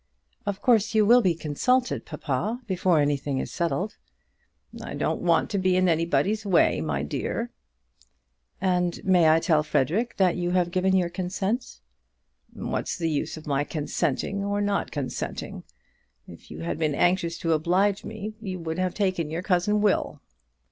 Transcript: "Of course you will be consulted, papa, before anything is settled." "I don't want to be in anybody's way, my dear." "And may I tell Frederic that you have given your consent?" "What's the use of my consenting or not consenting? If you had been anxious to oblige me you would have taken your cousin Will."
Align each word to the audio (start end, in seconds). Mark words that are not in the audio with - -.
"Of 0.47 0.63
course 0.63 0.95
you 0.95 1.05
will 1.05 1.21
be 1.21 1.35
consulted, 1.35 2.07
papa, 2.07 2.61
before 2.65 2.99
anything 2.99 3.37
is 3.37 3.51
settled." 3.51 3.97
"I 4.81 4.95
don't 4.95 5.21
want 5.21 5.51
to 5.51 5.59
be 5.59 5.75
in 5.75 5.87
anybody's 5.87 6.43
way, 6.43 6.81
my 6.81 7.03
dear." 7.03 7.51
"And 8.59 8.99
may 9.05 9.29
I 9.29 9.39
tell 9.39 9.61
Frederic 9.61 10.17
that 10.17 10.35
you 10.37 10.49
have 10.49 10.71
given 10.71 10.95
your 10.95 11.09
consent?" 11.09 11.81
"What's 12.51 12.97
the 12.97 13.11
use 13.11 13.37
of 13.37 13.45
my 13.45 13.63
consenting 13.63 14.43
or 14.43 14.59
not 14.59 14.89
consenting? 14.89 15.65
If 16.27 16.49
you 16.49 16.61
had 16.61 16.79
been 16.79 16.95
anxious 16.95 17.37
to 17.37 17.53
oblige 17.53 18.03
me 18.03 18.33
you 18.41 18.57
would 18.57 18.79
have 18.79 18.95
taken 18.95 19.29
your 19.29 19.43
cousin 19.43 19.81
Will." 19.81 20.19